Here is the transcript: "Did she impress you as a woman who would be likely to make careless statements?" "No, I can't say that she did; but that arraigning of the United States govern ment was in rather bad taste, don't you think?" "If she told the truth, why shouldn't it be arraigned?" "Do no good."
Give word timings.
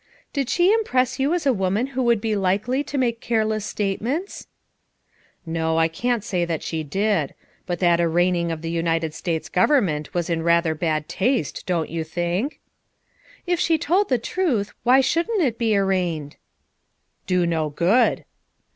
"Did 0.33 0.49
she 0.49 0.73
impress 0.73 1.19
you 1.19 1.31
as 1.35 1.45
a 1.45 1.53
woman 1.53 1.85
who 1.93 2.01
would 2.01 2.21
be 2.21 2.35
likely 2.35 2.83
to 2.85 2.97
make 2.97 3.21
careless 3.21 3.65
statements?" 3.67 4.47
"No, 5.45 5.77
I 5.77 5.87
can't 5.87 6.23
say 6.23 6.43
that 6.43 6.63
she 6.63 6.81
did; 6.81 7.35
but 7.67 7.77
that 7.81 8.01
arraigning 8.01 8.51
of 8.51 8.63
the 8.63 8.71
United 8.71 9.13
States 9.13 9.47
govern 9.47 9.85
ment 9.85 10.11
was 10.15 10.27
in 10.27 10.41
rather 10.41 10.73
bad 10.73 11.07
taste, 11.07 11.67
don't 11.67 11.91
you 11.91 12.03
think?" 12.03 12.59
"If 13.45 13.59
she 13.59 13.77
told 13.77 14.09
the 14.09 14.17
truth, 14.17 14.73
why 14.81 15.01
shouldn't 15.01 15.43
it 15.43 15.59
be 15.59 15.77
arraigned?" 15.77 16.37
"Do 17.27 17.45
no 17.45 17.69
good." 17.69 18.25